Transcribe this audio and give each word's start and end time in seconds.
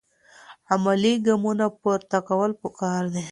عملي 0.73 1.13
ګامونه 1.25 1.65
پورته 1.81 2.17
کول 2.27 2.51
پکار 2.61 3.03
دي. 3.13 3.19